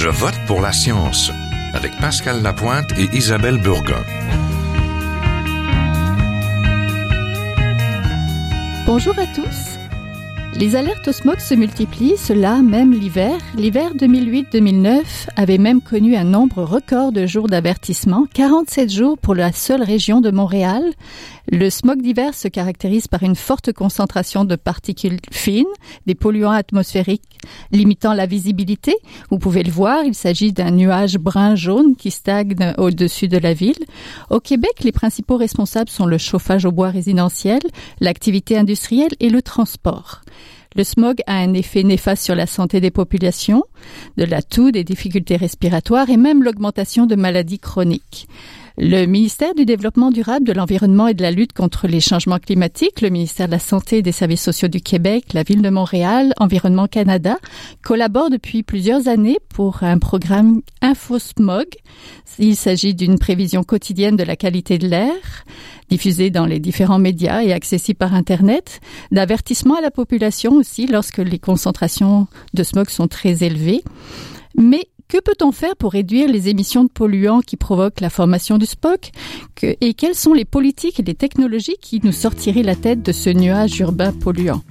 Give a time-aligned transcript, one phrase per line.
[0.00, 1.32] Je vote pour la science
[1.74, 4.04] avec Pascal Lapointe et Isabelle Burgon.
[8.86, 9.76] Bonjour à tous.
[10.54, 13.38] Les alertes au smog se multiplient, cela même l'hiver.
[13.56, 15.02] L'hiver 2008-2009
[15.34, 20.20] avait même connu un nombre record de jours d'avertissement, 47 jours pour la seule région
[20.20, 20.82] de Montréal.
[21.50, 25.64] Le smog d'hiver se caractérise par une forte concentration de particules fines,
[26.06, 27.38] des polluants atmosphériques
[27.72, 28.94] limitant la visibilité.
[29.30, 33.78] Vous pouvez le voir, il s'agit d'un nuage brun-jaune qui stagne au-dessus de la ville.
[34.28, 37.60] Au Québec, les principaux responsables sont le chauffage au bois résidentiel,
[38.00, 40.20] l'activité industrielle et le transport.
[40.76, 43.64] Le smog a un effet néfaste sur la santé des populations,
[44.18, 48.28] de la toux, des difficultés respiratoires et même l'augmentation de maladies chroniques.
[48.80, 53.00] Le ministère du Développement durable, de l'Environnement et de la lutte contre les changements climatiques,
[53.00, 56.32] le ministère de la Santé et des Services sociaux du Québec, la Ville de Montréal,
[56.38, 57.38] Environnement Canada,
[57.82, 61.66] collaborent depuis plusieurs années pour un programme InfoSmog.
[62.38, 65.44] Il s'agit d'une prévision quotidienne de la qualité de l'air
[65.90, 68.80] diffusé dans les différents médias et accessible par Internet,
[69.10, 73.82] d'avertissement à la population aussi lorsque les concentrations de smog sont très élevées.
[74.56, 78.66] Mais que peut-on faire pour réduire les émissions de polluants qui provoquent la formation du
[78.66, 79.10] SPOC
[79.62, 83.30] Et quelles sont les politiques et les technologies qui nous sortiraient la tête de ce
[83.30, 84.62] nuage urbain polluant?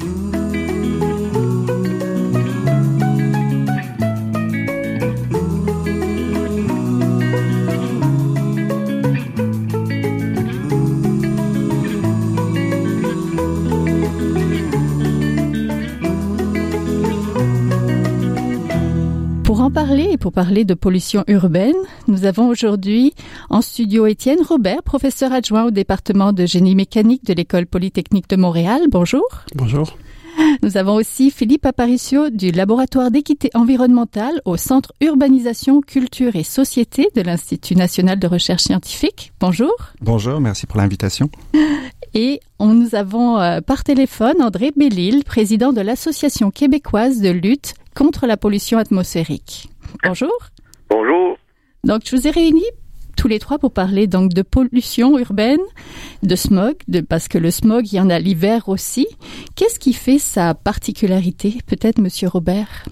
[19.55, 21.75] En parler et pour parler de pollution urbaine,
[22.07, 23.13] nous avons aujourd'hui
[23.49, 28.35] en studio Étienne Robert, professeur adjoint au département de génie mécanique de l'École polytechnique de
[28.35, 28.81] Montréal.
[28.91, 29.23] Bonjour.
[29.55, 29.97] Bonjour.
[30.61, 37.07] Nous avons aussi Philippe Aparicio du laboratoire d'équité environnementale au Centre Urbanisation, Culture et Société
[37.15, 39.31] de l'Institut national de recherche scientifique.
[39.39, 39.73] Bonjour.
[40.01, 41.29] Bonjour, merci pour l'invitation.
[42.13, 47.73] Et on, nous avons euh, par téléphone André Bellil, président de l'Association québécoise de lutte
[47.97, 49.69] contre la pollution atmosphérique.
[50.03, 50.31] Bonjour.
[50.89, 51.35] Bonjour.
[51.83, 52.69] Donc, je vous ai réunis
[53.17, 55.59] tous les trois pour parler donc de pollution urbaine,
[56.21, 59.07] de smog, de, parce que le smog, il y en a l'hiver aussi.
[59.55, 62.85] Qu'est-ce qui fait sa particularité Peut-être, Monsieur Robert?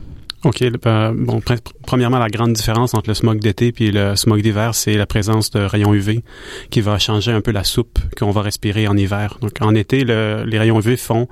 [0.46, 0.64] OK.
[0.84, 1.42] Ben, bon,
[1.88, 5.50] premièrement, la grande différence entre le smog d'été et le smog d'hiver, c'est la présence
[5.50, 6.24] de rayons UV
[6.70, 9.40] qui va changer un peu la soupe qu'on va respirer en hiver.
[9.42, 11.28] Donc, en été, les rayons UV font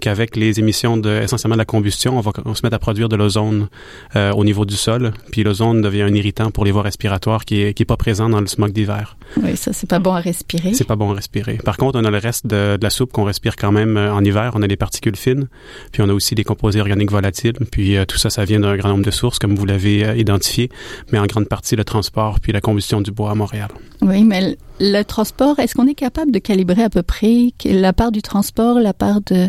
[0.00, 3.14] qu'avec les émissions de essentiellement de la combustion, on va, se mettre à produire de
[3.14, 3.68] l'ozone
[4.16, 5.12] euh, au niveau du sol.
[5.30, 8.28] Puis l'ozone devient un irritant pour les voies respiratoires qui est, qui est pas présent
[8.28, 9.16] dans le smog d'hiver.
[9.42, 10.74] Oui, ça, c'est pas bon à respirer.
[10.74, 11.58] C'est pas bon à respirer.
[11.64, 14.12] Par contre, on a le reste de, de la soupe qu'on respire quand même euh,
[14.12, 14.52] en hiver.
[14.54, 15.46] On a des particules fines,
[15.92, 17.56] puis on a aussi des composés organiques volatiles.
[17.70, 20.16] Puis euh, tout ça, ça vient d'un grand nombre de sources, comme vous l'avez euh,
[20.16, 20.70] identifié,
[21.12, 23.68] mais en grande partie le transport puis la combustion du bois à Montréal.
[24.02, 28.12] Oui, mais le transport, est-ce qu'on est capable de calibrer à peu près la part
[28.12, 29.48] du transport, la part de...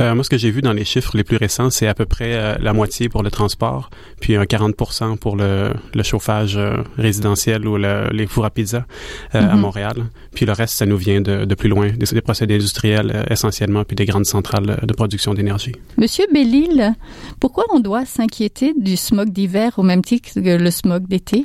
[0.00, 2.06] Euh, moi, ce que j'ai vu dans les chiffres les plus récents, c'est à peu
[2.06, 3.90] près euh, la moitié pour le transport,
[4.20, 4.74] puis un 40
[5.20, 8.86] pour le, le chauffage euh, résidentiel ou le, les fours à pizza
[9.32, 9.56] à mm-hmm.
[9.56, 9.96] Montréal.
[10.34, 13.84] Puis le reste, ça nous vient de, de plus loin, des, des procédés industriels essentiellement,
[13.84, 15.72] puis des grandes centrales de production d'énergie.
[15.98, 16.94] Monsieur Bellil,
[17.40, 21.44] pourquoi on doit s'inquiéter du smog d'hiver au même titre que le smog d'été?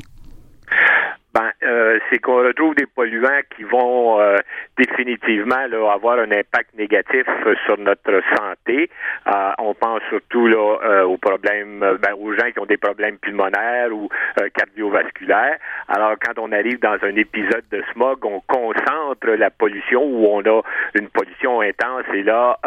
[1.38, 4.38] Ben, euh, c'est qu'on retrouve des polluants qui vont euh,
[4.76, 8.90] définitivement là, avoir un impact négatif euh, sur notre santé.
[9.28, 13.20] Euh, on pense surtout là, euh, aux problèmes, ben, aux gens qui ont des problèmes
[13.20, 14.10] pulmonaires ou
[14.56, 15.58] cardiovasculaires.
[15.88, 20.42] Alors, quand on arrive dans un épisode de smog, on concentre la pollution où on
[20.42, 20.62] a
[20.96, 22.58] une pollution intense et là,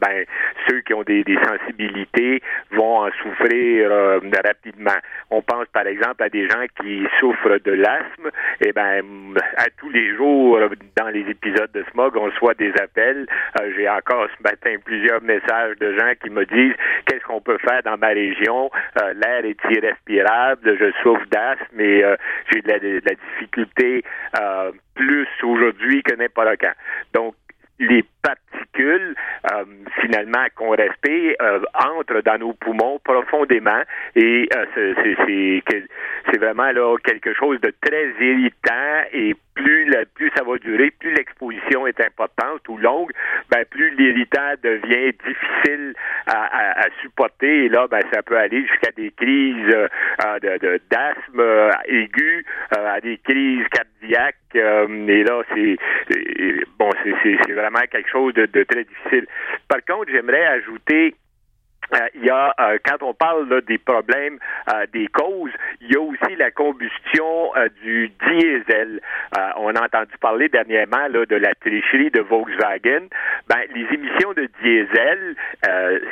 [0.00, 0.24] ben,
[0.68, 3.90] ceux qui ont des, des sensibilités vont en souffrir
[4.44, 4.98] rapidement.
[5.30, 8.19] On pense par exemple à des gens qui souffrent de l'asthme
[8.60, 10.58] eh ben à tous les jours
[10.96, 13.26] dans les épisodes de smog, on reçoit des appels.
[13.60, 16.74] Euh, j'ai encore ce matin plusieurs messages de gens qui me disent
[17.06, 18.70] qu'est-ce qu'on peut faire dans ma région?
[19.00, 22.16] Euh, l'air est irrespirable, je souffre d'asthme et euh,
[22.52, 22.68] j'ai de
[23.04, 24.02] la, difficulté
[24.94, 26.72] plus aujourd'hui que n'importe quand.
[27.14, 27.34] Donc
[27.80, 29.14] les particules
[29.52, 29.64] euh,
[30.00, 33.82] finalement qu'on respire euh, entrent dans nos poumons profondément
[34.14, 34.94] et euh,
[36.30, 40.90] c'est vraiment là quelque chose de très irritant et plus la, plus ça va durer,
[40.90, 43.10] plus l'exposition est importante ou longue,
[43.50, 45.94] ben plus l'irritant devient difficile
[46.26, 49.88] à, à, supporter et là ben ça peut aller jusqu'à des crises
[50.42, 55.76] de d'asthme aigu, à des crises cardiaques et là c'est
[56.78, 59.26] bon c'est vraiment quelque chose de, très difficile.
[59.68, 61.29] Par contre, j'aimerais ajouter euh,
[62.14, 64.38] il y a, euh, quand on parle là, des problèmes,
[64.72, 67.52] euh, des causes, il y a aussi la combustion
[67.82, 69.00] du diesel.
[69.56, 73.08] on a entendu parler dernièrement là, de la tricherie de Volkswagen.
[73.48, 75.36] Ben, les émissions de diesel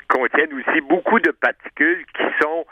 [0.09, 2.67] contiennent aussi beaucoup de particules qui sont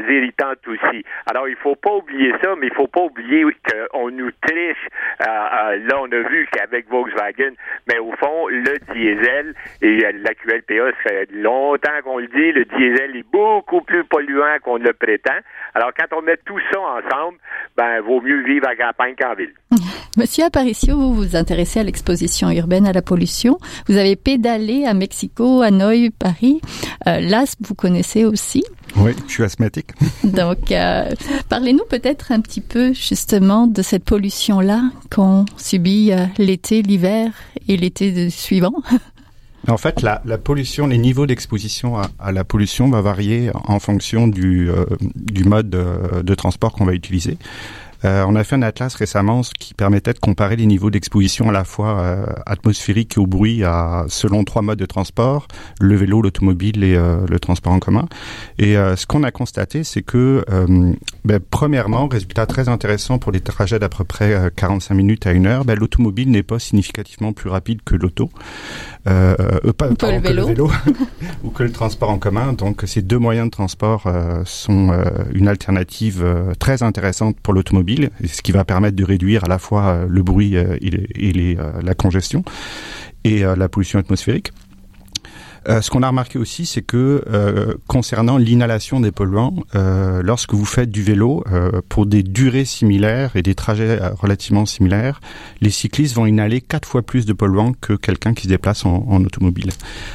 [0.00, 1.04] irritantes aussi.
[1.30, 3.44] Alors, il faut pas oublier ça, mais il faut pas oublier
[3.92, 4.88] qu'on nous triche.
[5.20, 7.52] là, on a vu qu'avec Volkswagen,
[7.88, 12.64] mais au fond, le diesel et la QLPA, ça fait longtemps qu'on le dit, le
[12.64, 15.38] diesel est beaucoup plus polluant qu'on le prétend.
[15.74, 17.38] Alors, quand on met tout ça ensemble,
[17.76, 19.54] ben, vaut mieux vivre à campagne qu'en ville.
[20.16, 23.58] Monsieur Aparicio, vous vous intéressez à l'exposition urbaine à la pollution.
[23.88, 26.60] Vous avez pédalé à Mexico, Hanoï, Paris.
[27.08, 28.62] Euh, vous connaissez aussi.
[28.96, 29.88] Oui, je suis asthmatique.
[30.24, 31.10] Donc, euh,
[31.48, 34.82] parlez-nous peut-être un petit peu justement de cette pollution-là
[35.12, 37.32] qu'on subit euh, l'été, l'hiver
[37.66, 38.74] et l'été suivant.
[39.66, 43.78] En fait, la, la pollution, les niveaux d'exposition à, à, la pollution va varier en
[43.78, 44.84] fonction du, euh,
[45.14, 47.38] du mode de, de transport qu'on va utiliser.
[48.04, 51.52] Euh, on a fait un atlas récemment qui permettait de comparer les niveaux d'exposition à
[51.52, 55.48] la fois euh, atmosphérique et au bruit à, selon trois modes de transport,
[55.80, 58.06] le vélo, l'automobile et euh, le transport en commun.
[58.58, 60.44] Et ce qu'on a constaté, c'est que,
[61.24, 65.46] ben, premièrement, résultat très intéressant pour les trajets d'à peu près 45 minutes à une
[65.46, 68.30] heure, ben, l'automobile n'est pas significativement plus rapide que l'auto.
[69.04, 69.34] Pas,
[69.88, 70.70] que le vélo, vélo
[71.44, 72.52] ou que le transport en commun.
[72.52, 74.08] Donc ces deux moyens de transport
[74.44, 74.92] sont
[75.32, 76.24] une alternative
[76.58, 77.93] très intéressante pour l'automobile
[78.24, 81.82] ce qui va permettre de réduire à la fois euh, le bruit euh, et, euh,
[81.82, 82.44] la congestion
[83.24, 84.52] et la pollution atmosphérique.
[85.68, 90.52] Euh, ce qu'on a remarqué aussi, c'est que euh, concernant l'inhalation des polluants, euh, lorsque
[90.52, 91.44] vous faites du vélo
[91.88, 95.20] pour des durées similaires et des trajets relativement similaires,
[95.60, 99.24] les cyclistes vont inhaler quatre fois plus de polluants que quelqu'un qui se déplace en,
[99.24, 99.70] automobile.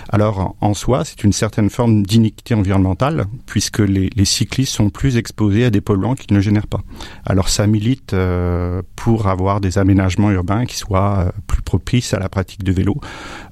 [0.10, 5.18] Alors en soi, c'est une certaine forme d'iniquité environnementale puisque les, les, cyclistes sont plus
[5.18, 6.82] exposés à des polluants qu'ils ne génèrent pas.
[7.26, 8.16] Alors ça milite
[8.96, 13.00] pour avoir des aménagements urbains qui soient plus propices à la pratique de vélo,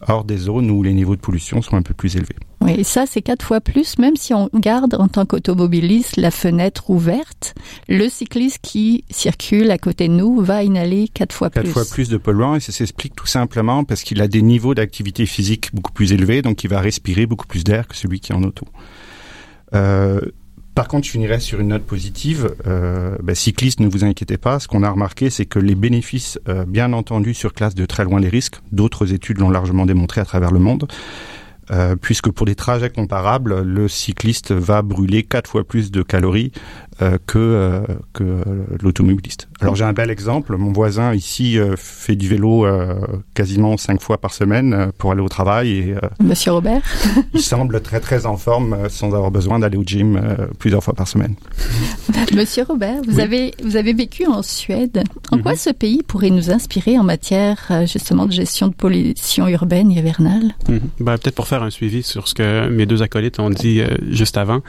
[0.07, 2.35] hors des zones où les niveaux de pollution sont un peu plus élevé.
[2.61, 6.31] Oui, et ça, c'est quatre fois plus, même si on garde en tant qu'automobiliste la
[6.31, 7.55] fenêtre ouverte,
[7.87, 11.63] le cycliste qui circule à côté de nous va inhaler quatre fois plus.
[11.63, 14.75] Quatre fois plus de polluants et ça s'explique tout simplement parce qu'il a des niveaux
[14.75, 18.31] d'activité physique beaucoup plus élevés, donc il va respirer beaucoup plus d'air que celui qui
[18.31, 18.65] est en auto.
[19.73, 20.19] Euh,
[20.77, 22.53] par contre, je finirais sur une note positive.
[22.67, 24.59] Euh, ben, cyclistes, ne vous inquiétez pas.
[24.59, 28.03] Ce qu'on a remarqué, c'est que les bénéfices, euh, bien entendu, sur classe de très
[28.03, 28.57] loin les risques.
[28.71, 30.87] D'autres études l'ont largement démontré à travers le monde.
[31.69, 36.51] Euh, puisque pour des trajets comparables, le cycliste va brûler quatre fois plus de calories
[37.01, 37.81] euh, que, euh,
[38.13, 38.23] que
[38.81, 39.47] l'automobiliste.
[39.59, 40.55] Alors j'ai un bel exemple.
[40.57, 42.65] Mon voisin ici fait du vélo
[43.33, 45.69] quasiment cinq fois par semaine pour aller au travail.
[45.69, 46.81] Et, Monsieur Robert
[47.33, 50.19] Il semble très très en forme sans avoir besoin d'aller au gym
[50.59, 51.35] plusieurs fois par semaine.
[52.35, 55.03] Monsieur Robert, vous, avez, vous avez vécu en Suède.
[55.31, 55.57] En quoi mhm.
[55.57, 60.53] ce pays pourrait nous inspirer en matière justement de gestion de pollution urbaine et hivernale?
[60.69, 60.79] Mhm.
[60.99, 63.87] ben, Peut-être pour faire un suivi sur ce que mes deux acolytes ont dit euh,
[64.09, 64.61] juste avant,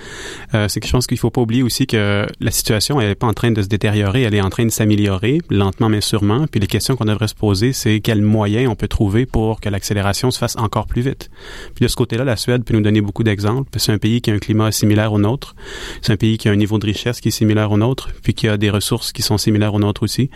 [0.55, 3.15] euh, c'est que je pense qu'il faut pas oublier aussi que la situation elle est
[3.15, 6.47] pas en train de se détériorer, elle est en train de s'améliorer lentement mais sûrement.
[6.47, 9.69] Puis les questions qu'on devrait se poser, c'est quels moyens on peut trouver pour que
[9.69, 11.31] l'accélération se fasse encore plus vite.
[11.75, 13.71] Puis de ce côté-là, la Suède peut nous donner beaucoup d'exemples.
[13.77, 15.55] C'est un pays qui a un climat similaire au nôtre.
[16.03, 18.35] C'est un pays qui a un niveau de richesse qui est similaire au nôtre, puis
[18.35, 20.31] qui a des ressources qui sont similaires au nôtre aussi.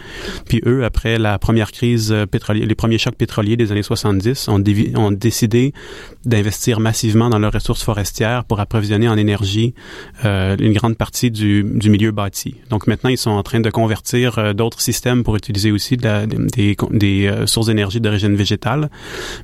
[0.47, 4.63] Puis eux, après la première crise pétrolière, les premiers chocs pétroliers des années 70, ont,
[4.97, 5.73] ont décidé
[6.25, 9.75] d'investir massivement dans leurs ressources forestières pour approvisionner en énergie
[10.25, 12.57] euh, une grande partie du, du, milieu bâti.
[12.71, 16.77] Donc maintenant, ils sont en train de convertir euh, d'autres systèmes pour utiliser aussi des,
[16.77, 18.91] euh, sources d'énergie d'origine végétale.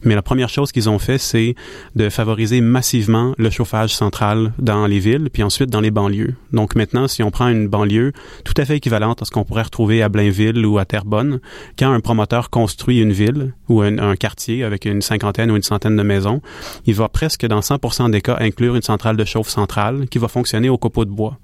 [0.03, 1.55] Mais la première chose qu'ils ont fait, c'est
[1.97, 6.35] de favoriser massivement le chauffage central dans les villes, puis ensuite dans les banlieues.
[6.53, 8.13] Donc maintenant, si on prend une banlieue
[8.45, 11.41] tout à fait équivalente à ce qu'on pourrait retrouver à Blainville ou à Terrebonne,
[11.79, 15.63] quand un promoteur construit une ville ou un, un quartier avec une cinquantaine ou une
[15.63, 16.41] centaine de maisons,
[16.87, 20.29] il va presque dans 100% des cas inclure une centrale de chauffe centrale qui va
[20.29, 21.39] fonctionner au copeau de bois.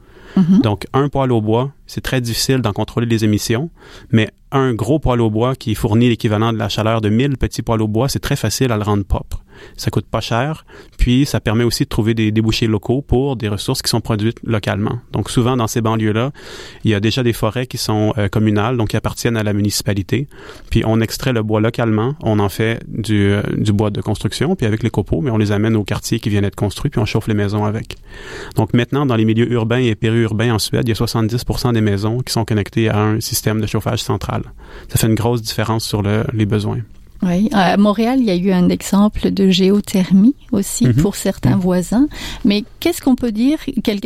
[0.62, 3.70] Donc, un poêle au bois, c'est très difficile d'en contrôler les émissions,
[4.10, 7.62] mais un gros poêle au bois qui fournit l'équivalent de la chaleur de 1000 petits
[7.62, 9.44] poêles au bois, c'est très facile à le rendre propre
[9.76, 10.64] ça coûte pas cher,
[10.98, 14.38] puis ça permet aussi de trouver des débouchés locaux pour des ressources qui sont produites
[14.44, 15.00] localement.
[15.12, 16.32] Donc souvent dans ces banlieues-là,
[16.84, 19.52] il y a déjà des forêts qui sont euh, communales, donc qui appartiennent à la
[19.52, 20.28] municipalité.
[20.70, 24.54] Puis on extrait le bois localement, on en fait du, euh, du bois de construction,
[24.56, 27.00] puis avec les copeaux, mais on les amène au quartier qui viennent d'être construit, puis
[27.00, 27.96] on chauffe les maisons avec.
[28.56, 31.80] Donc maintenant, dans les milieux urbains et périurbains en Suède, il y a 70% des
[31.80, 34.42] maisons qui sont connectées à un système de chauffage central.
[34.88, 36.80] Ça fait une grosse différence sur le, les besoins.
[37.24, 40.94] Oui, à Montréal, il y a eu un exemple de géothermie aussi Mhm.
[40.94, 41.60] pour certains Mhm.
[41.60, 42.06] voisins.
[42.44, 43.58] Mais qu'est-ce qu'on peut dire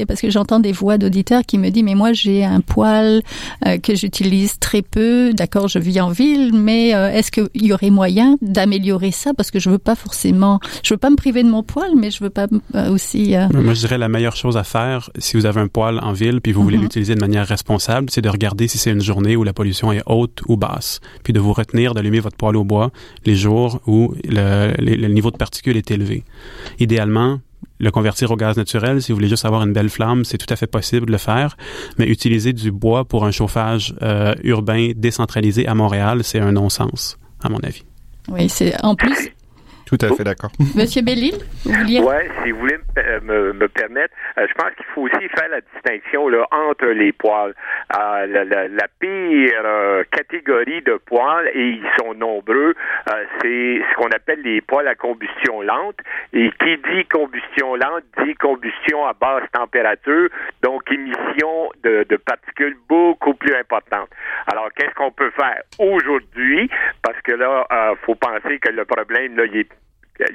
[0.07, 3.23] Parce que j'entends des voix d'auditeurs qui me disent mais moi j'ai un poêle
[3.67, 5.33] euh, que j'utilise très peu.
[5.35, 9.35] D'accord, je vis en ville, mais euh, est-ce qu'il y aurait moyen d'améliorer ça?
[9.35, 12.11] Parce que je veux pas forcément, je veux pas me priver de mon poêle, mais
[12.11, 13.35] je veux pas euh, aussi.
[13.35, 16.13] euh, Moi, je dirais la meilleure chose à faire si vous avez un poêle en
[16.13, 16.83] ville puis vous voulez Mhm.
[16.85, 20.03] l'utiliser de manière responsable, c'est de regarder si c'est une journée où la pollution est
[20.07, 22.91] haute ou basse, puis de vous retenir d'allumer votre poêle au bois
[23.25, 26.25] les jours où le, niveau de particules est élevé.
[26.79, 27.41] Idéalement,
[27.81, 30.53] le convertir au gaz naturel, si vous voulez juste avoir une belle flamme, c'est tout
[30.53, 31.57] à fait possible de le faire,
[31.99, 37.19] mais utiliser du bois pour un chauffage euh, urbain décentralisé à Montréal, c'est un non-sens,
[37.43, 37.85] à mon avis.
[38.29, 39.31] Oui, c'est en plus.
[39.89, 40.51] Tout à fait d'accord.
[40.77, 42.01] Monsieur Bellil, vous vouliez?
[42.01, 45.49] Ouais, si vous voulez me, me, me permettre, euh, je pense qu'il faut aussi faire
[45.49, 47.55] la distinction là, entre les poils.
[47.97, 53.81] Euh, la, la, la pire euh, catégorie de poils, et ils sont nombreux, euh, c'est
[53.81, 55.97] ce qu'on appelle les poils à combustion lente.
[56.35, 60.29] Et qui dit combustion lente dit combustion à basse température,
[60.63, 64.11] donc émission de, de particules beaucoup plus importantes.
[64.53, 66.69] Alors, qu'est-ce qu'on peut faire aujourd'hui?
[67.03, 69.69] Parce que là, euh, faut penser que le problème, là, il est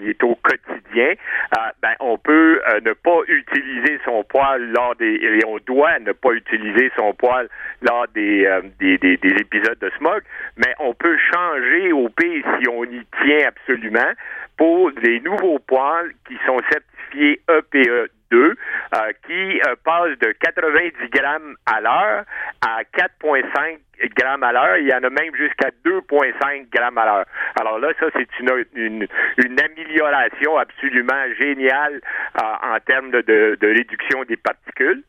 [0.02, 1.14] il est au quotidien,
[1.58, 6.00] euh, ben, on peut euh, ne pas utiliser son poil lors des et on doit
[6.00, 7.50] ne pas utiliser son poil
[7.82, 10.22] lors des, euh, des, des, des épisodes de smog,
[10.58, 14.12] mais on peut changer au pays si on y tient absolument
[14.58, 18.56] pour des nouveaux poils qui sont certifiés EPE 2
[18.96, 22.26] euh, qui euh, passent de 90 grammes à l'heure
[22.62, 23.80] à 4,5
[24.18, 24.78] grammes à l'heure.
[24.78, 27.26] Il y en a même jusqu'à 2,5 grammes à l'heure.
[27.60, 32.02] Alors là, ça, c'est une, une, une amélioration absolument géniale
[32.42, 35.04] euh, en termes de, de, de réduction des particules.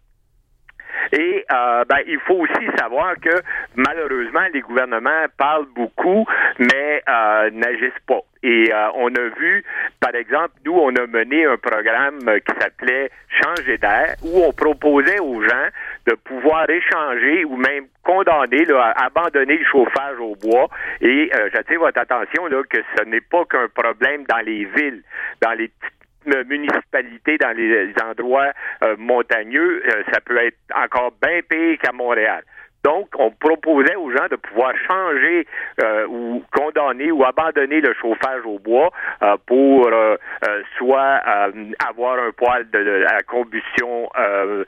[1.12, 3.42] Et euh, ben, il faut aussi savoir que
[3.76, 6.26] malheureusement, les gouvernements parlent beaucoup,
[6.58, 8.20] mais euh, n'agissent pas.
[8.42, 9.64] Et euh, on a vu,
[10.00, 13.10] par exemple, nous, on a mené un programme qui s'appelait
[13.42, 15.68] Changer d'air, où on proposait aux gens
[16.06, 20.68] de pouvoir échanger ou même condamner, là, abandonner le chauffage au bois.
[21.00, 25.02] Et j'attire votre attention là, que ce n'est pas qu'un problème dans les villes,
[25.42, 26.03] dans les petites
[26.46, 28.52] municipalités, dans les endroits
[28.82, 32.42] euh, montagneux, euh, ça peut être encore bien pire qu'à Montréal.
[32.84, 35.46] Donc, on proposait aux gens de pouvoir changer
[35.82, 38.90] euh, ou condamner ou abandonner le chauffage au bois
[39.22, 44.64] euh, pour euh, euh, soit euh, avoir un poêle de, combustion euh,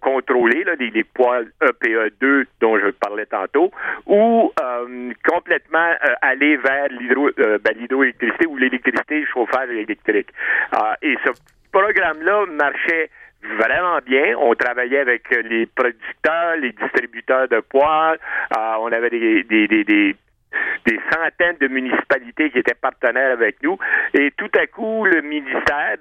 [0.00, 3.70] contrôlée, là, les, les poêles E EPE2 dont je parlais tantôt,
[4.06, 4.52] ou
[5.28, 5.90] complètement
[6.22, 10.28] aller vers ben, l'hydroélectricité ou l'électricité, le chauffage électrique.
[10.72, 11.30] Ah, et ce
[11.72, 13.10] programme-là marchait
[13.58, 14.36] vraiment bien.
[14.38, 18.18] On travaillait avec les producteurs, les distributeurs de poils.
[18.56, 23.78] Euh, on avait des, des, des, des centaines de municipalités qui étaient partenaires avec nous.
[24.14, 25.96] Et tout à coup, le ministère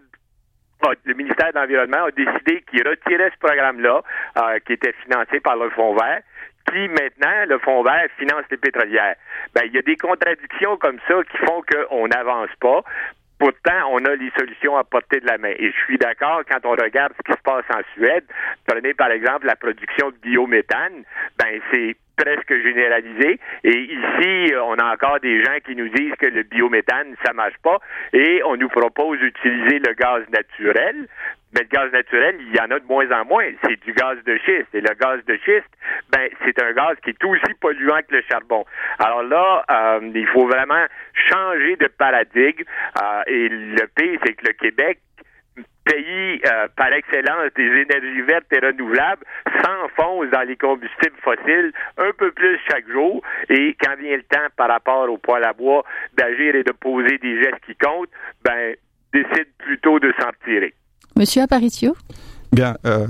[0.84, 4.02] a- le ministère de l'Environnement a décidé qu'il retirait ce programme-là,
[4.38, 6.22] euh, qui était financé par le Fonds vert,
[6.70, 9.16] qui maintenant, le Fonds vert, finance les pétrolières.
[9.56, 12.82] Ben, il y a des contradictions comme ça qui font qu'on n'avance pas.
[13.38, 15.54] Pourtant, on a les solutions à portée de la main.
[15.58, 18.24] Et je suis d'accord quand on regarde ce qui se passe en Suède.
[18.66, 21.04] Prenez par exemple la production de biométhane.
[21.38, 23.40] Ben, c'est presque généralisé.
[23.64, 27.34] Et ici, euh, on a encore des gens qui nous disent que le biométhane, ça
[27.34, 27.80] marche pas.
[28.14, 31.08] Et on nous propose d'utiliser le gaz naturel.
[31.56, 33.50] Mais le gaz naturel, il y en a de moins en moins.
[33.64, 34.68] C'est du gaz de schiste.
[34.74, 35.72] Et le gaz de schiste,
[36.12, 38.66] ben, c'est un gaz qui est aussi polluant que le charbon.
[39.00, 42.64] Alors là, euh, il faut vraiment changer de paradigme.
[43.02, 45.00] Euh, et le pire, c'est que le Québec,
[45.86, 49.24] pays euh, par excellence des énergies vertes et renouvelables,
[49.64, 53.24] s'enfonce dans les combustibles fossiles un peu plus chaque jour.
[53.50, 55.86] Et quand vient le temps par rapport au poêle à bois
[56.18, 58.10] d'agir et de poser des gestes qui comptent,
[58.44, 58.76] ben
[59.14, 60.74] décide plutôt de s'en tirer.
[61.18, 61.96] Monsieur Aparicio
[62.52, 63.08] Bien, euh,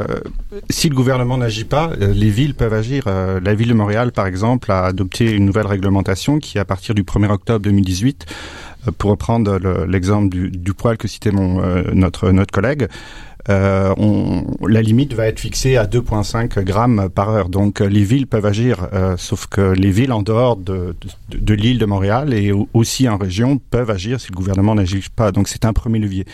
[0.69, 3.03] si le gouvernement n'agit pas, euh, les villes peuvent agir.
[3.07, 6.95] Euh, la ville de Montréal, par exemple, a adopté une nouvelle réglementation qui, à partir
[6.95, 8.25] du 1er octobre 2018,
[8.87, 12.87] euh, pour reprendre le- l'exemple du, du poil que citait mon, euh, notre, notre collègue,
[13.49, 17.49] euh, on, la limite va être fixée à 2,5 grammes par heure.
[17.49, 20.95] Donc euh, les villes peuvent agir, euh, sauf que les villes en dehors de,
[21.29, 24.73] de, de l'île de Montréal et au- aussi en région peuvent agir si le gouvernement
[24.75, 25.31] n'agit pas.
[25.31, 26.25] Donc c'est un premier levier.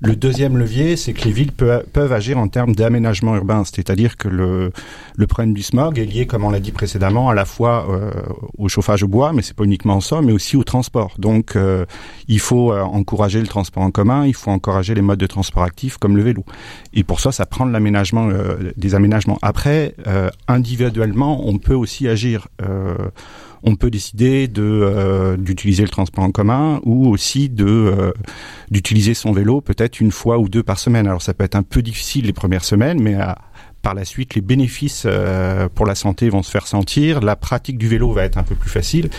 [0.00, 4.16] Le deuxième levier, c'est que les villes peu- peuvent agir en termes d'aménagement urbain, c'est-à-dire
[4.16, 4.72] que le,
[5.16, 8.10] le problème du smog est lié, comme on l'a dit précédemment, à la fois euh,
[8.58, 11.14] au chauffage au bois, mais c'est pas uniquement ça, mais aussi au transport.
[11.18, 11.84] Donc euh,
[12.28, 15.62] il faut euh, encourager le transport en commun, il faut encourager les modes de transport
[15.62, 16.44] actifs comme le vélo.
[16.94, 18.28] Et pour ça, ça prend de l'aménagement,
[18.76, 19.38] des aménagements.
[19.42, 19.94] Après,
[20.48, 22.48] individuellement, on peut aussi agir
[23.62, 28.12] on peut décider de d'utiliser le transport en commun ou aussi de
[28.70, 31.06] d'utiliser son vélo peut-être une fois ou deux par semaine.
[31.06, 33.16] Alors ça peut être un peu difficile les premières semaines, mais
[33.86, 37.78] par la suite, les bénéfices euh, pour la santé vont se faire sentir, la pratique
[37.78, 39.10] du vélo va être un peu plus facile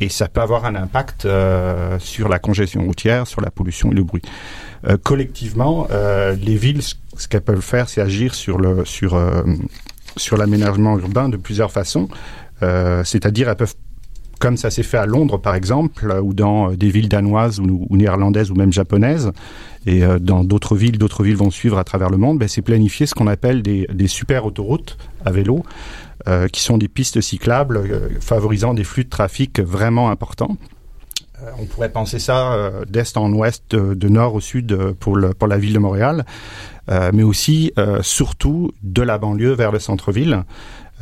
[0.00, 3.94] et ça peut avoir un impact euh, sur la congestion routière, sur la pollution et
[3.94, 4.22] le bruit.
[4.86, 9.20] Euh, collectivement, les villes, ce qu'elles peuvent faire, c'est agir sur le sur
[10.16, 12.08] sur l'aménagement urbain de plusieurs façons.
[12.60, 13.74] C'est-à-dire, elles peuvent
[14.38, 17.96] comme ça s'est fait à Londres par exemple, ou dans des villes danoises ou, ou
[17.96, 19.32] néerlandaises ou même japonaises,
[19.86, 22.62] et euh, dans d'autres villes, d'autres villes vont suivre à travers le monde, ben, c'est
[22.62, 26.07] planifier ce qu'on appelle des, des, super autoroutes à vélo, euh,
[26.52, 30.56] qui sont des pistes cyclables euh, favorisant des flux de trafic vraiment importants.
[31.58, 35.72] on pourrait penser ça d'est en ouest, de nord au sud pour, pour la ville
[35.72, 36.24] de Montréal,
[37.12, 37.72] mais aussi
[38.02, 40.44] surtout de la banlieue vers le centre-ville.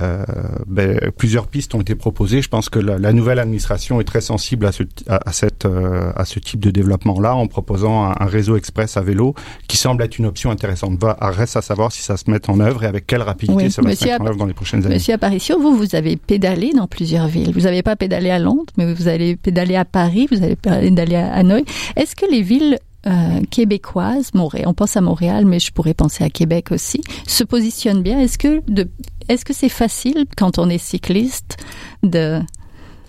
[0.02, 0.24] Euh,
[0.66, 2.42] ben, plusieurs pistes ont été proposées.
[2.42, 6.12] Je pense que la, la nouvelle administration est très sensible à ce, à, cette, euh,
[6.14, 9.34] à ce type de développement-là en proposant un, un, réseau express à vélo
[9.68, 10.98] qui semble être une option intéressante.
[11.00, 13.80] Va, reste à savoir si ça se met en œuvre et avec quelle rapidité ça
[13.80, 14.96] va se mettre en œuvre dans les prochaines années.
[14.96, 17.52] Monsieur Apparition, vous, vous avez pédalé dans plusieurs villes.
[17.54, 21.16] Vous n'avez pas pédalé à Londres, mais vous allez pédaler à Paris, vous allez pédaler
[21.16, 21.64] à Hanoï.
[21.96, 26.25] Est-ce que les villes euh, québécoise, Montréal, on pense à Montréal, mais je pourrais penser
[26.25, 28.18] à Québec aussi, se positionne bien.
[28.20, 28.88] Est-ce que de,
[29.28, 31.56] est-ce que c'est facile quand on est cycliste
[32.02, 32.40] de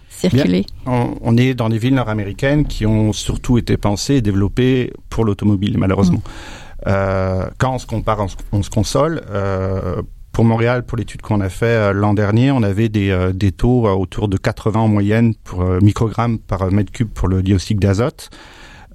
[0.09, 0.65] circuler?
[0.85, 5.77] On, est dans des villes nord-américaines qui ont surtout été pensées et développées pour l'automobile,
[5.77, 6.19] malheureusement.
[6.19, 6.87] Mm.
[6.87, 9.21] Euh, quand on se compare, on se, console.
[9.29, 10.01] Euh,
[10.31, 13.51] pour Montréal, pour l'étude qu'on a fait euh, l'an dernier, on avait des, euh, des
[13.51, 18.29] taux autour de 80 en moyenne pour microgrammes par mètre cube pour le dioxyde d'azote.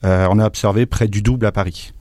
[0.05, 1.93] Euh, on a observé près du double à Paris.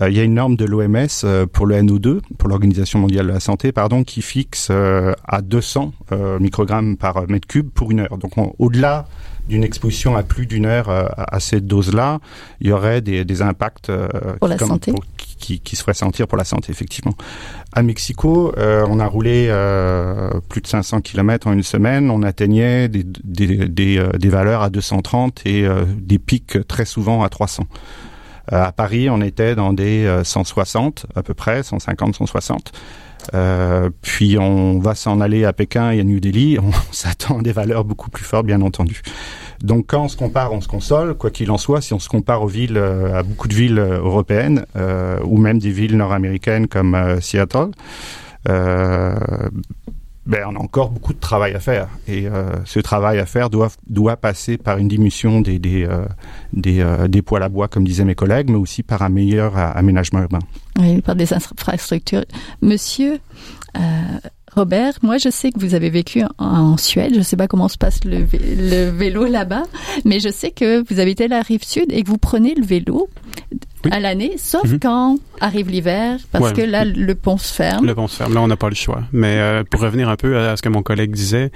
[0.00, 3.26] Euh, il y a une norme de l'OMS euh, pour le NO2, pour l'Organisation mondiale
[3.26, 5.92] de la santé, pardon, qui fixe à 200
[6.40, 8.18] microgrammes par mètre cube pour une heure.
[8.18, 9.06] Donc au-delà
[9.48, 12.18] d'une exposition à plus d'une heure à, cette dose-là,
[12.60, 13.92] il y aurait des, impacts
[14.38, 14.92] pour la santé.
[15.38, 17.14] qui, qui, se feraient sentir pour la santé, effectivement.
[17.72, 19.46] À Mexico, on a roulé
[20.48, 22.10] plus de 500 km en une semaine.
[22.10, 27.64] On atteignait des, des, des valeurs à 230 et des pics très souvent à 300.
[28.52, 32.72] Euh, à Paris, on était dans des 160 euh, à peu près, 150, 160.
[33.34, 36.58] Euh, puis on va s'en aller à Pékin et à New Delhi.
[36.62, 39.02] On s'attend à des valeurs beaucoup plus fortes, bien entendu.
[39.62, 41.14] Donc quand on se compare, on se console.
[41.14, 44.66] Quoi qu'il en soit, si on se compare aux villes, à beaucoup de villes européennes
[44.76, 47.70] euh, ou même des villes nord-américaines comme Seattle,
[50.26, 51.88] ben, on a encore beaucoup de travail à faire.
[52.08, 56.04] Et euh, ce travail à faire doit, doit passer par une diminution des, des, euh,
[56.52, 59.56] des, euh, des, poils à bois, comme disaient mes collègues, mais aussi par un meilleur
[59.56, 60.40] aménagement urbain.
[60.78, 62.24] Oui, par des infrastructures.
[62.60, 63.20] Monsieur
[64.54, 67.68] Robert, moi je sais que vous avez vécu en Suède, je ne sais pas comment
[67.68, 69.64] se passe le, le vélo là-bas,
[70.06, 73.10] mais je sais que vous habitez la rive sud et que vous prenez le vélo
[73.90, 74.80] à l'année, sauf mhm.
[74.80, 77.86] quand arrive l'hiver, parce que là, le pont se ferme.
[77.86, 79.02] Le pont se ferme, là, on n'a pas le choix.
[79.12, 81.50] Mais euh, pour revenir un peu à ce que mon collègue disait,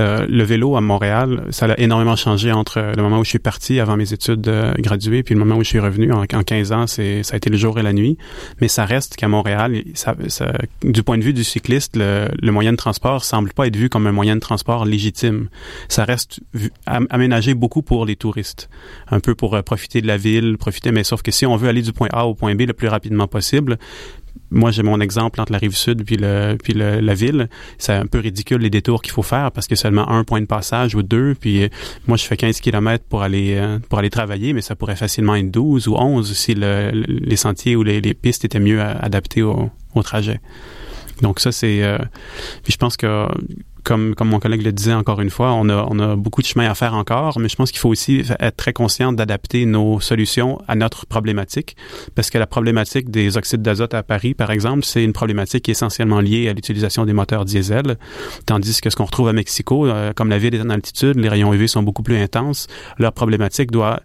[0.00, 3.38] euh, le vélo à Montréal, ça a énormément changé entre le moment où je suis
[3.38, 6.42] parti avant mes études euh, graduées, puis le moment où je suis revenu en, en
[6.42, 8.18] 15 ans, c'est ça a été le jour et la nuit.
[8.60, 12.52] Mais ça reste qu'à Montréal, ça, ça, du point de vue du cycliste, le, le,
[12.52, 15.48] moyen de transport semble pas être vu comme un moyen de transport légitime.
[15.88, 16.40] Ça reste
[16.86, 18.68] aménagé beaucoup pour les touristes,
[19.10, 21.82] un peu pour profiter de la ville, profiter, mais sauf que si on veut aller
[21.82, 23.78] du point A au point B le plus rapidement possible,
[24.52, 27.48] moi, j'ai mon exemple entre la rive sud puis la ville.
[27.78, 30.46] C'est un peu ridicule les détours qu'il faut faire parce que seulement un point de
[30.46, 31.34] passage ou deux.
[31.34, 31.68] Puis euh,
[32.06, 35.34] moi, je fais 15 km pour aller euh, pour aller travailler, mais ça pourrait facilement
[35.36, 39.70] être 12 ou 11 si le, les sentiers ou les, pistes étaient mieux adaptés au,
[39.94, 40.40] au trajet.
[41.22, 41.82] Donc ça, c'est...
[41.82, 41.98] Euh,
[42.62, 43.26] puis je pense que
[43.84, 46.70] comme, mon collègue le disait encore une fois, on a, on a beaucoup de chemin
[46.70, 50.60] à faire encore, mais je pense qu'il faut aussi être très conscient d'adapter nos solutions
[50.68, 51.76] à notre problématique,
[52.14, 56.20] parce que la problématique des oxydes d'azote à Paris, par exemple, c'est une problématique essentiellement
[56.20, 57.98] liée à l'utilisation des moteurs diesel,
[58.46, 61.28] tandis que ce qu'on retrouve à Mexico, euh, comme la ville est en altitude, les
[61.28, 62.66] rayons UV sont beaucoup plus intenses,
[62.98, 64.00] leur problématique doit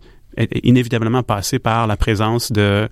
[0.64, 2.88] inévitablement passer par la présence de,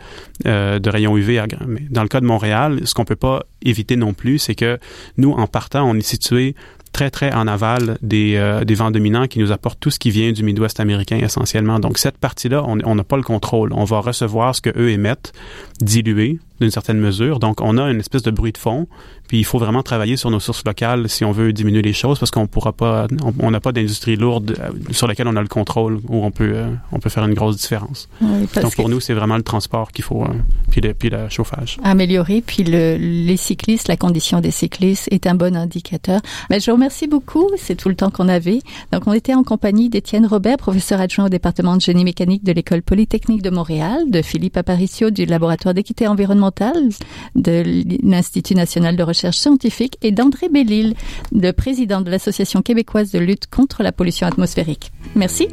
[0.46, 1.42] euh, rayons UV.
[1.90, 4.80] Dans le cas de Montréal, ce qu'on peut pas éviter non plus, c'est que
[5.18, 6.56] nous, en partant, on est situé
[6.92, 10.32] très, très en aval des, euh, vents dominants qui nous apportent tout ce qui vient
[10.32, 11.80] du Midwest américain essentiellement.
[11.80, 13.74] Donc, cette partie-là, on n'a pas le contrôle.
[13.74, 15.34] On va recevoir ce que eux émettent,
[15.82, 17.40] dilué, d'une certaine mesure.
[17.40, 18.88] Donc, on a une espèce de bruit de fond.
[19.28, 22.20] Puis, il faut vraiment travailler sur nos sources locales si on veut diminuer les choses
[22.20, 23.08] parce qu'on pourra pas,
[23.40, 26.52] on n'a pas d'industrie lourde euh, sur laquelle on a le contrôle où on peut,
[26.54, 28.08] euh, on peut faire une grosse différence.
[28.22, 30.28] Donc, pour nous, c'est vraiment le transport qu'il faut, euh,
[30.70, 31.78] puis, le, puis le chauffage.
[31.84, 36.22] Améliorer, puis le, les cyclistes, la condition des cyclistes est un bon indicateur.
[36.50, 37.50] Mais je vous remercie beaucoup.
[37.58, 38.60] C'est tout le temps qu'on avait.
[38.92, 42.52] Donc, on était en compagnie d'Étienne Robert, professeur adjoint au département de génie mécanique de
[42.52, 47.64] l'École polytechnique de Montréal, de Philippe Aparicio du laboratoire d'équité environnementale de
[48.04, 50.96] l'Institut national de recherche scientifique et d'André Bellil,
[51.32, 54.92] le président de l'Association québécoise de lutte contre la pollution atmosphérique.
[55.16, 55.48] Merci.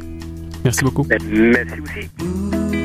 [0.63, 1.05] Merci beaucoup.
[1.09, 2.82] Merci aussi.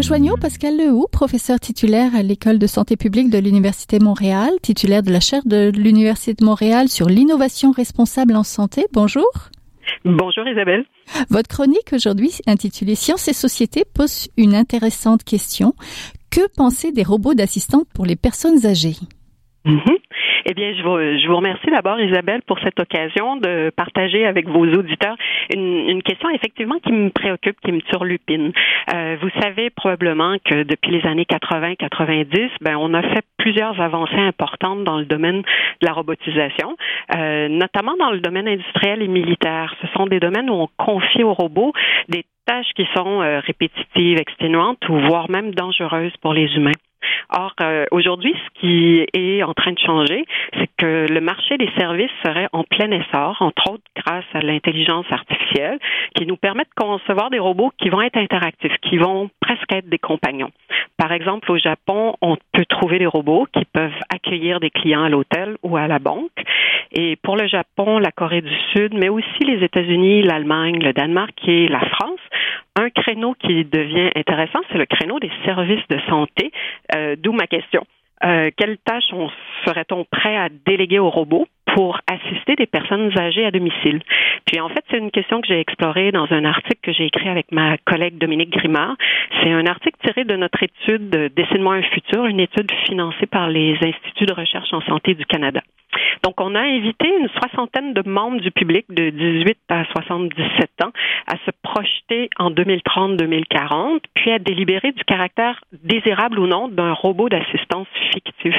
[0.00, 5.12] Rejoignons Pascal Lehoux, professeur titulaire à l'École de santé publique de l'Université Montréal, titulaire de
[5.12, 8.86] la chaire de l'Université de Montréal sur l'innovation responsable en santé.
[8.94, 9.28] Bonjour.
[10.06, 10.86] Bonjour Isabelle.
[11.28, 15.74] Votre chronique aujourd'hui intitulée Sciences et société pose une intéressante question.
[16.30, 18.96] Que penser des robots d'assistante pour les personnes âgées?
[19.66, 19.98] Mhm.
[20.46, 24.48] Eh bien, je vous, je vous remercie d'abord, Isabelle, pour cette occasion de partager avec
[24.48, 25.16] vos auditeurs
[25.54, 28.52] une, une question effectivement qui me préoccupe, qui me turlupine.
[28.94, 34.14] Euh, vous savez probablement que depuis les années 80-90, ben, on a fait plusieurs avancées
[34.14, 36.76] importantes dans le domaine de la robotisation,
[37.16, 39.74] euh, notamment dans le domaine industriel et militaire.
[39.82, 41.72] Ce sont des domaines où on confie aux robots
[42.08, 46.72] des tâches qui sont euh, répétitives, exténuantes ou voire même dangereuses pour les humains.
[47.30, 51.70] Or, euh, aujourd'hui, ce qui est en train de changer, c'est que le marché des
[51.78, 55.78] services serait en plein essor, entre autres grâce à l'intelligence artificielle,
[56.14, 59.88] qui nous permet de concevoir des robots qui vont être interactifs, qui vont presque être
[59.88, 60.50] des compagnons.
[60.96, 65.08] Par exemple, au Japon, on peut trouver des robots qui peuvent accueillir des clients à
[65.08, 66.30] l'hôtel ou à la banque.
[66.92, 71.36] Et pour le Japon, la Corée du Sud, mais aussi les États-Unis, l'Allemagne, le Danemark
[71.46, 72.20] et la France,
[72.80, 76.50] un créneau qui devient intéressant, c'est le créneau des services de santé,
[76.96, 77.84] euh, d'où ma question.
[78.22, 79.12] Euh, quelles tâches
[79.64, 84.00] serait-on prêt à déléguer aux robots pour assister des personnes âgées à domicile?
[84.44, 87.28] Puis en fait, c'est une question que j'ai explorée dans un article que j'ai écrit
[87.28, 88.96] avec ma collègue Dominique Grimard.
[89.42, 93.78] C'est un article tiré de notre étude Dessine-moi un futur, une étude financée par les
[93.80, 95.62] instituts de recherche en santé du Canada.
[96.22, 100.92] Donc, on a invité une soixantaine de membres du public de 18 à 77 ans
[101.26, 107.28] à se projeter en 2030-2040, puis à délibérer du caractère désirable ou non d'un robot
[107.28, 108.54] d'assistance fictif.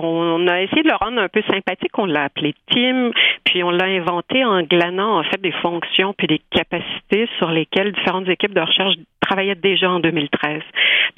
[0.00, 1.96] On a essayé de le rendre un peu sympathique.
[1.98, 3.10] On l'a appelé Tim,
[3.44, 7.92] puis on l'a inventé en glanant en fait des fonctions puis des capacités sur lesquelles
[7.92, 8.94] différentes équipes de recherche
[9.28, 10.62] travaillaient déjà en 2013.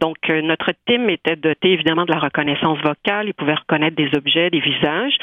[0.00, 3.28] Donc euh, notre Tim était doté évidemment de la reconnaissance vocale.
[3.28, 5.14] Il pouvait reconnaître des objets, des visages,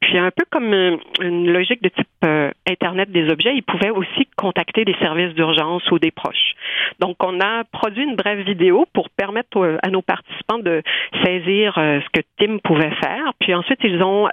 [0.00, 3.90] puis un peu comme euh, une, logique de type euh, Internet des objets, il pouvait
[3.90, 6.54] aussi contacter des services d'urgence ou des proches.
[7.00, 10.82] Donc on a produit une brève vidéo pour permettre à nos participants de
[11.24, 13.32] saisir ce que Tim pouvait faire.
[13.40, 14.28] Puis ensuite ils ont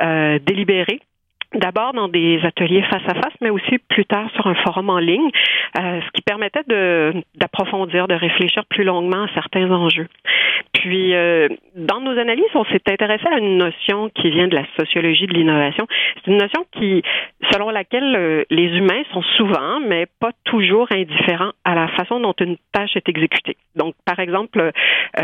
[0.46, 1.00] délibéré
[1.56, 4.98] D'abord dans des ateliers face à face, mais aussi plus tard sur un forum en
[4.98, 5.30] ligne,
[5.80, 6.64] euh, ce qui permettait
[7.36, 10.08] d'approfondir, de, réfléchir plus longuement à certains enjeux.
[10.74, 14.66] Puis, euh, dans nos analyses, on s'est intéressé à une notion qui vient de la
[14.80, 15.86] sociologie de l'innovation.
[16.16, 17.04] C'est une notion qui,
[17.52, 22.34] selon laquelle euh, les humains sont souvent, mais pas toujours indifférents à la façon dont
[22.40, 23.58] une tâche est exécutée.
[23.76, 24.72] Donc, par exemple,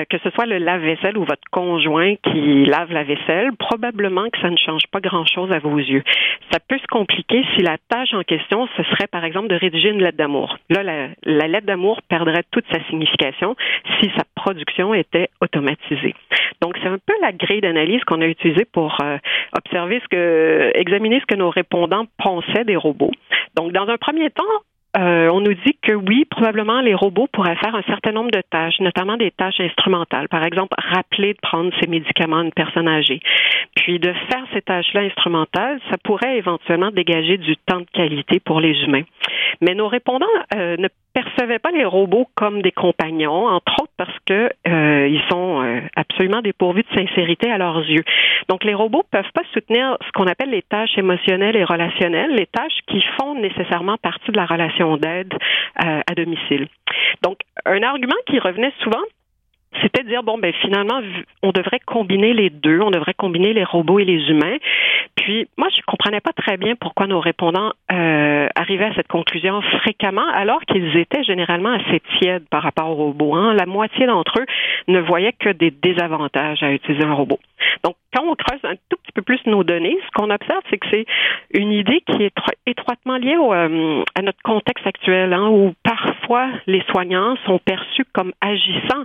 [0.10, 4.50] que ce soit le lave-vaisselle ou votre conjoint qui lave la vaisselle, probablement que ça
[4.50, 6.04] ne change pas grand-chose à vos yeux.
[6.52, 9.90] Ça peut se compliquer si la tâche en question, ce serait par exemple de rédiger
[9.90, 10.58] une lettre d'amour.
[10.70, 13.56] Là, la, lettre d'amour perdrait toute sa signification
[14.00, 16.16] si sa production était automatisée.
[16.62, 19.18] Donc, c'est un peu la grille d'analyse qu'on a utilisée pour euh,
[19.58, 23.12] observer ce que, examiner ce que nos répondants pensaient des robots.
[23.56, 24.44] Donc, dans un premier temps,
[24.98, 28.42] euh, on nous dit que oui, probablement les robots pourraient faire un certain nombre de
[28.50, 30.28] tâches, notamment des tâches instrumentales.
[30.30, 33.20] Par exemple, rappeler de prendre ses médicaments à une personne âgée.
[33.76, 38.60] Puis de faire ces tâches-là instrumentales, ça pourrait éventuellement dégager du temps de qualité pour
[38.60, 39.04] les humains.
[39.62, 40.26] Mais nos répondants
[40.56, 45.22] euh, ne percevaient pas les robots comme des compagnons, entre autres parce que euh, ils
[45.30, 48.04] sont euh, absolument dépourvus de sincérité à leurs yeux.
[48.48, 52.48] Donc les robots peuvent pas soutenir ce qu'on appelle les tâches émotionnelles et relationnelles, les
[52.48, 55.34] tâches qui font nécessairement partie de la relation d'aide
[55.76, 56.68] à domicile.
[57.22, 59.04] Donc un argument qui revenait souvent
[59.82, 61.00] c'était de dire bon ben finalement
[61.44, 64.58] on devrait combiner les deux, on devrait combiner les robots et les humains.
[65.16, 69.62] Puis moi je comprenais pas très bien pourquoi nos répondants euh, arrivaient à cette conclusion
[69.82, 73.36] fréquemment alors qu'ils étaient généralement assez tièdes par rapport aux robots.
[73.36, 73.54] Hein.
[73.54, 74.46] La moitié d'entre eux
[74.88, 77.40] ne voyaient que des désavantages à utiliser un robot.
[77.84, 80.78] Donc quand on creuse un tout petit peu plus nos données, ce qu'on observe c'est
[80.78, 81.06] que c'est
[81.54, 82.34] une idée qui est
[82.66, 88.34] étroitement liée euh, à notre contexte actuel, hein, où parfois les soignants sont perçus comme
[88.42, 89.04] agissant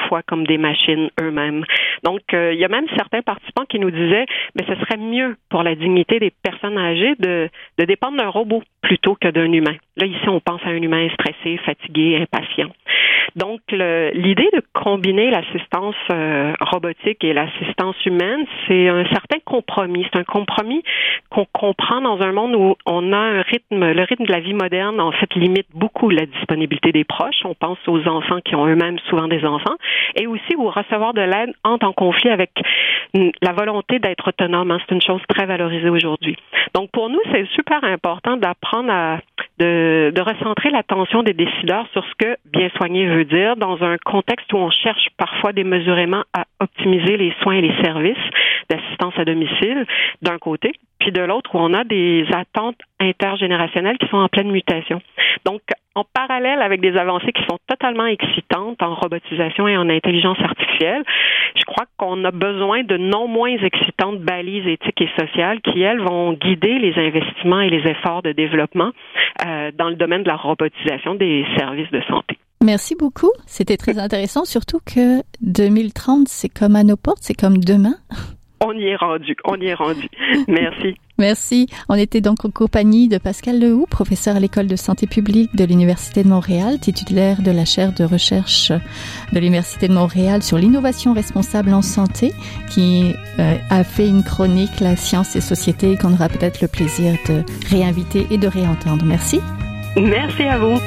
[0.00, 1.64] parfois comme des machines eux-mêmes.
[2.02, 5.36] Donc, euh, il y a même certains participants qui nous disaient, mais ce serait mieux
[5.48, 9.76] pour la dignité des personnes âgées de, de dépendre d'un robot plutôt que d'un humain.
[10.00, 12.70] Là, ici, on pense à un humain stressé, fatigué, impatient.
[13.36, 20.06] Donc, l'idée de combiner l'assistance euh, robotique et l'assistance humaine, c'est un certain compromis.
[20.10, 20.82] C'est un compromis
[21.28, 24.54] qu'on comprend dans un monde où on a un rythme, le rythme de la vie
[24.54, 27.42] moderne, en fait, limite beaucoup la disponibilité des proches.
[27.44, 29.76] On pense aux enfants qui ont eux-mêmes souvent des enfants
[30.16, 32.50] et aussi où recevoir de l'aide entre en conflit avec
[33.14, 34.70] la volonté d'être autonome.
[34.70, 34.78] Hein.
[34.88, 36.36] C'est une chose très valorisée aujourd'hui.
[36.74, 39.18] Donc, pour nous, c'est super important d'apprendre à
[39.60, 44.52] de, recentrer l'attention des décideurs sur ce que bien soigner veut dire dans un contexte
[44.52, 48.16] où on cherche parfois des mesurément à optimiser les soins et les services
[48.68, 49.86] d'assistance à domicile
[50.22, 54.50] d'un côté, puis de l'autre où on a des attentes intergénérationnelles qui sont en pleine
[54.50, 55.02] mutation.
[55.44, 55.60] Donc,
[56.00, 61.02] en parallèle avec des avancées qui sont totalement excitantes en robotisation et en intelligence artificielle,
[61.54, 66.00] je crois qu'on a besoin de non moins excitantes balises éthiques et sociales qui, elles,
[66.00, 68.92] vont guider les investissements et les efforts de développement
[69.46, 72.38] euh, dans le domaine de la robotisation des services de santé.
[72.64, 73.32] Merci beaucoup.
[73.46, 77.94] C'était très intéressant, surtout que 2030, c'est comme à nos portes, c'est comme demain.
[78.62, 80.06] On y est rendu, on y est rendu.
[80.48, 80.94] Merci.
[81.20, 81.66] Merci.
[81.90, 85.64] On était donc en compagnie de Pascal Lehoux, professeur à l'école de santé publique de
[85.64, 88.72] l'Université de Montréal, titulaire de la chaire de recherche
[89.30, 92.32] de l'Université de Montréal sur l'innovation responsable en santé,
[92.70, 97.18] qui euh, a fait une chronique La science et société qu'on aura peut-être le plaisir
[97.28, 99.04] de réinviter et de réentendre.
[99.04, 99.40] Merci.
[99.96, 100.80] Merci à vous.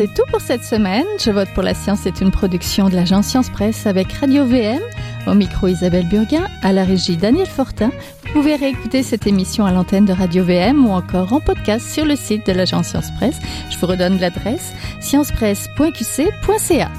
[0.00, 1.04] C'est tout pour cette semaine.
[1.22, 4.80] Je vote pour la science est une production de l'agence Science Presse avec Radio VM,
[5.26, 7.90] au micro Isabelle Burguin, à la régie Daniel Fortin.
[8.24, 12.04] Vous pouvez réécouter cette émission à l'antenne de Radio VM ou encore en podcast sur
[12.04, 13.38] le site de l'agence Science Presse.
[13.70, 16.90] Je vous redonne l'adresse sciencepresse.qc.ca.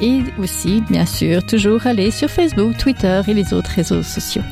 [0.00, 4.42] Et aussi, bien sûr, toujours aller sur Facebook, Twitter et les autres réseaux sociaux.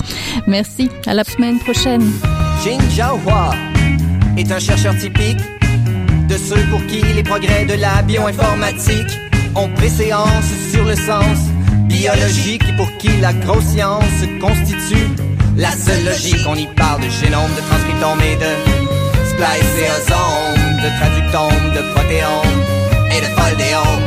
[0.47, 0.89] Merci.
[1.07, 2.09] À la semaine prochaine.
[4.39, 5.41] Est un chercheur typique
[6.29, 9.19] de ceux pour qui les progrès de la bioinformatique
[9.55, 11.39] ont préséance sur le sens
[11.93, 15.09] biologique et pour qui la grosse science constitue
[15.57, 16.45] la seule logique.
[16.49, 18.53] On y parle de génome, de transcriptome et de
[19.31, 22.59] spliceosome, de traductome, de protéome
[23.15, 24.07] et de foldéome,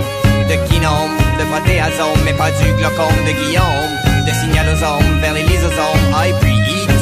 [0.49, 3.93] de kinome, de protéasome, mais pas du glaucome de Guillaume,
[4.27, 6.93] de signalosome vers les lysosomes, I puis E.T.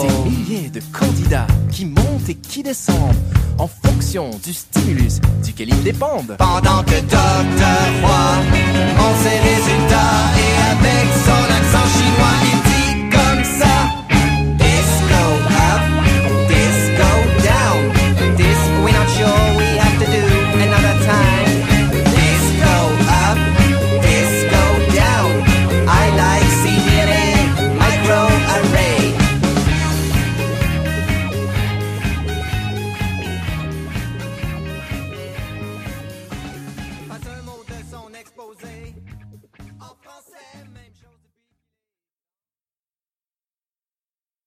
[0.00, 3.22] Des milliers de candidats qui montent et qui descendent
[3.58, 3.68] en
[4.44, 6.36] du stimulus duquel ils dépendent.
[6.36, 8.42] Pendant que Docteur Roy,
[8.98, 12.71] on ses résultats et avec son accent chinois, il